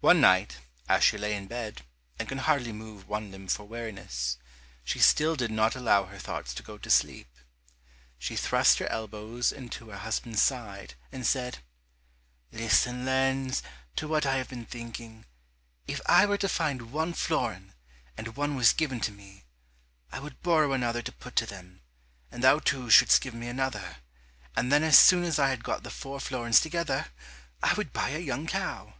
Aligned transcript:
One 0.00 0.22
night 0.22 0.60
as 0.88 1.04
she 1.04 1.18
lay 1.18 1.34
in 1.36 1.46
bed, 1.46 1.82
and 2.18 2.26
could 2.26 2.38
hardly 2.38 2.72
move 2.72 3.06
one 3.06 3.30
limb 3.30 3.48
for 3.48 3.64
weariness, 3.68 4.38
she 4.82 4.98
still 4.98 5.36
did 5.36 5.50
not 5.50 5.76
allow 5.76 6.04
her 6.06 6.16
thoughts 6.18 6.54
to 6.54 6.62
go 6.62 6.78
to 6.78 6.88
sleep. 6.88 7.28
She 8.18 8.34
thrust 8.34 8.78
her 8.78 8.86
elbows 8.88 9.52
into 9.52 9.90
her 9.90 9.98
husband's 9.98 10.40
side, 10.40 10.94
and 11.12 11.26
said, 11.26 11.58
"Listen, 12.50 13.04
Lenz, 13.04 13.62
to 13.96 14.08
what 14.08 14.24
I 14.24 14.36
have 14.38 14.48
been 14.48 14.64
thinking: 14.64 15.26
if 15.86 16.00
I 16.06 16.24
were 16.24 16.38
to 16.38 16.48
find 16.48 16.90
one 16.90 17.12
florin 17.12 17.74
and 18.16 18.36
one 18.38 18.54
was 18.56 18.72
given 18.72 19.00
to 19.00 19.12
me, 19.12 19.44
I 20.10 20.18
would 20.18 20.40
borrow 20.40 20.72
another 20.72 21.02
to 21.02 21.12
put 21.12 21.36
to 21.36 21.44
them, 21.46 21.82
and 22.32 22.42
thou 22.42 22.58
too 22.58 22.88
shouldst 22.88 23.20
give 23.20 23.34
me 23.34 23.48
another, 23.48 23.96
and 24.56 24.72
then 24.72 24.82
as 24.82 24.98
soon 24.98 25.24
as 25.24 25.38
I 25.38 25.50
had 25.50 25.62
got 25.62 25.82
the 25.82 25.90
four 25.90 26.20
florins 26.20 26.58
together, 26.60 27.08
I 27.62 27.74
would 27.74 27.92
buy 27.92 28.08
a 28.12 28.18
young 28.18 28.46
cow." 28.46 28.94